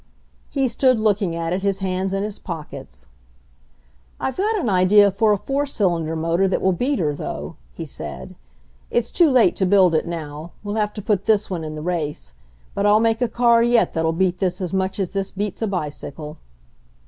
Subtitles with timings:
[0.49, 3.05] He stood looking at it, his hands in his pockets.
[4.19, 7.85] "I've got an idea for a four cylinder motor that will beat her, though," he
[7.85, 8.33] said.
[8.89, 11.83] "It's too late to build it now; we'll have to put this one in the
[11.83, 12.33] race.
[12.73, 15.67] But I'll make a car yet that'll beat this as much as this beats a
[15.67, 16.39] bicycle."